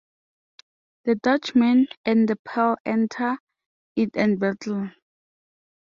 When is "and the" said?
2.05-2.35